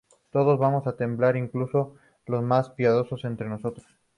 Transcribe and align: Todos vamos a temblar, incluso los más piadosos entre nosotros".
Todos 0.31 0.57
vamos 0.57 0.87
a 0.87 0.95
temblar, 0.97 1.37
incluso 1.37 1.93
los 2.25 2.41
más 2.41 2.71
piadosos 2.71 3.23
entre 3.23 3.47
nosotros". 3.47 3.85